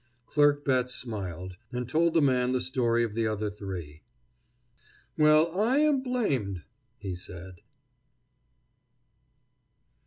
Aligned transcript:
Clerk 0.25 0.65
Betts 0.65 0.95
smiled, 0.95 1.57
and 1.71 1.87
told 1.87 2.15
the 2.15 2.23
man 2.23 2.53
the 2.53 2.59
story 2.59 3.03
of 3.03 3.13
the 3.13 3.27
other 3.27 3.51
three. 3.51 4.01
"Well, 5.15 5.55
I 5.55 5.77
am 5.77 6.01
blamed," 6.01 6.63
he 6.97 7.15
said. 7.15 7.61